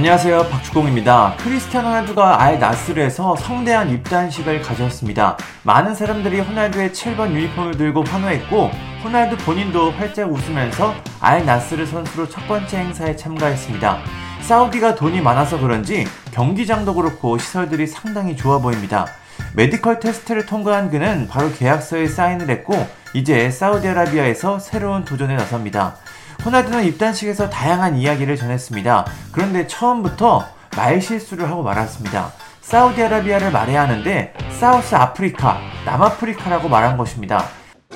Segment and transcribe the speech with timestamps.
[0.00, 1.34] 안녕하세요 박주공입니다.
[1.40, 5.36] 크리스티아노 호날두가 알 나스르에서 성대한 입단식을 가졌습니다.
[5.62, 8.70] 많은 사람들이 호날두의 7번 유니폼을 들고 환호했고
[9.04, 13.98] 호날두 본인도 활짝 웃으면서 알 나스르 선수로 첫 번째 행사에 참가했습니다.
[14.40, 19.04] 사우디가 돈이 많아서 그런지 경기장도 그렇고 시설들이 상당히 좋아 보입니다.
[19.54, 25.96] medical 테스트를 통과한 그는 바로 계약서에 사인을 했고 이제 사우디아라비아에서 새로운 도전에 나섭니다.
[26.44, 29.06] 호날두는 입단식에서 다양한 이야기를 전했습니다.
[29.32, 32.32] 그런데 처음부터 말 실수를 하고 말았습니다.
[32.62, 37.44] 사우디아라비아를 말해야 하는데 사우스 아프리카, 남아프리카라고 말한 것입니다.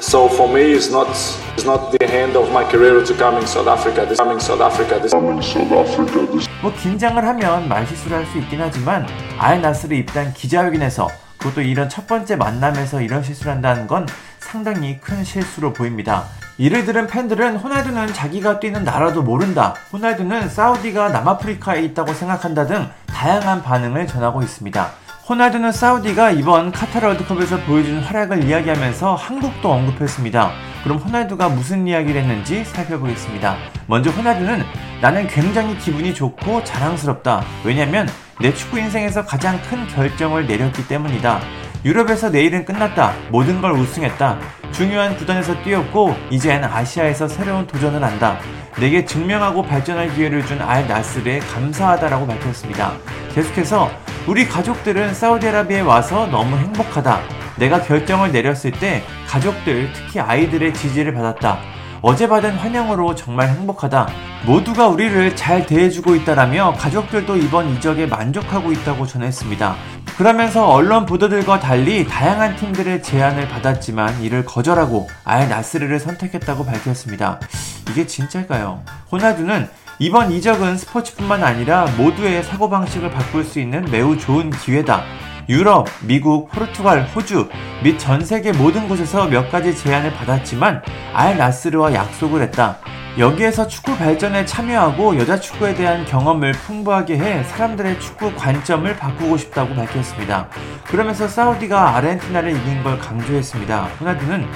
[0.00, 1.08] So for me, it's not
[1.56, 4.04] it's not the end of my career to come in South Africa.
[4.04, 4.98] This coming South Africa.
[4.98, 6.26] This coming South Africa.
[6.26, 9.06] This 뭐 긴장을 하면 말 실수를 할 수 있긴 하지만
[9.38, 14.06] 알 나스르 입단 기자회견에서 그것도 이런 첫 번째 만남에서 이런 실수를 한다는 건
[14.40, 16.24] 상당히 큰 실수로 보입니다.
[16.62, 19.74] 이를 들은 팬들은 호날두는 자기가 뛰는 나라도 모른다.
[19.92, 24.90] 호날두는 사우디가 남아프리카에 있다고 생각한다 등 다양한 반응을 전하고 있습니다.
[25.28, 30.52] 호날두는 사우디가 이번 카타르 월드컵에서 보여준 활약을 이야기하면서 한국도 언급했습니다.
[30.84, 33.56] 그럼 호날두가 무슨 이야기를 했는지 살펴보겠습니다.
[33.88, 34.62] 먼저 호날두는
[35.00, 37.42] 나는 굉장히 기분이 좋고 자랑스럽다.
[37.64, 38.08] 왜냐면
[38.40, 41.40] 내 축구 인생에서 가장 큰 결정을 내렸기 때문이다.
[41.84, 43.12] 유럽에서 내일은 끝났다.
[43.30, 44.38] 모든 걸 우승했다.
[44.70, 48.38] 중요한 구단에서 뛰었고 이젠 아시아에서 새로운 도전을 한다.
[48.78, 52.92] 내게 증명하고 발전할 기회를 준 알 나스르에 감사하다라고 밝혔습니다.
[53.34, 53.90] 계속해서
[54.26, 57.20] 우리 가족들은 사우디아라비아에 와서 너무 행복하다.
[57.56, 61.58] 내가 결정을 내렸을 때 가족들, 특히 아이들의 지지를 받았다.
[62.00, 64.08] 어제 받은 환영으로 정말 행복하다.
[64.46, 69.74] 모두가 우리를 잘 대해주고 있다라며 가족들도 이번 이적에 만족하고 있다고 전했습니다.
[70.22, 77.40] 그러면서 언론 보도들과 달리 다양한 팀들의 제안을 받았지만 이를 거절하고 알 나스르를 선택했다고 밝혔습니다.
[77.90, 78.84] 이게 진짜일까요?
[79.10, 85.02] 호나두는 이번 이적은 스포츠뿐만 아니라 모두의 사고방식을 바꿀 수 있는 매우 좋은 기회다.
[85.48, 87.48] 유럽, 미국, 포르투갈, 호주
[87.82, 90.82] 및 전 세계 모든 곳에서 몇 가지 제안을 받았지만
[91.14, 92.78] 알 나스르와 약속을 했다.
[93.18, 99.74] 여기에서 축구 발전에 참여하고 여자 축구에 대한 경험을 풍부하게 해 사람들의 축구 관점을 바꾸고 싶다고
[99.74, 100.48] 밝혔습니다.
[100.86, 103.82] 그러면서 사우디가 아르헨티나를 이긴 걸 강조했습니다.
[104.00, 104.46] 호나두는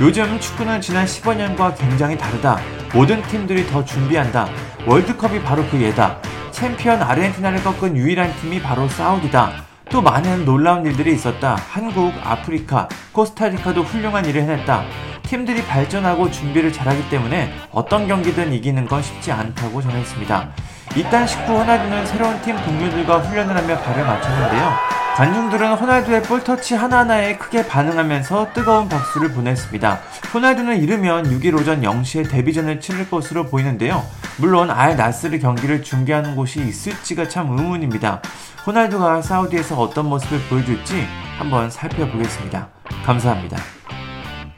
[0.00, 2.58] 요즘 축구는 지난 15년과 굉장히 다르다.
[2.94, 4.48] 모든 팀들이 더 준비한다.
[4.86, 6.16] 월드컵이 바로 그 예다.
[6.52, 9.66] 챔피언 아르헨티나를 꺾은 유일한 팀이 바로 사우디다.
[9.90, 11.56] 또 많은 놀라운 일들이 있었다.
[11.70, 14.84] 한국, 아프리카, 코스타리카도 훌륭한 일을 해냈다.
[15.26, 20.48] 팀들이 발전하고 준비를 잘하기 때문에 어떤 경기든 이기는 건 쉽지 않다고 전했습니다.
[20.96, 24.96] 이딴 식후 호날두는 새로운 팀 동료들과 훈련을 하며 발을 맞췄는데요.
[25.16, 30.00] 관중들은 호날두의 볼터치 하나하나에 크게 반응하면서 뜨거운 박수를 보냈습니다.
[30.34, 34.04] 호날두는 이르면 6일 오전 0시에 데뷔전을 치를 것으로 보이는데요.
[34.36, 38.20] 물론 알 나스르 경기를 중계하는 곳이 있을지가 참 의문입니다.
[38.66, 41.06] 호날두가 사우디에서 어떤 모습을 보여줄지
[41.38, 42.68] 한번 살펴보겠습니다.
[43.06, 43.56] 감사합니다.